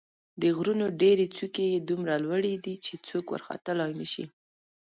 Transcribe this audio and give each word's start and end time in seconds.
د 0.41 0.43
غرونو 0.55 0.85
ډېرې 1.01 1.25
څوکې 1.35 1.65
یې 1.73 1.79
دومره 1.89 2.13
لوړې 2.25 2.53
دي 2.65 2.75
چې 2.85 2.93
څوک 3.07 3.25
ورختلای 3.29 3.91
نه 3.99 4.05
شي. 4.11 4.25